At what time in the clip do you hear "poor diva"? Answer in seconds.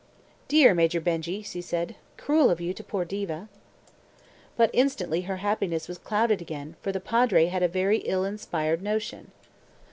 2.83-3.49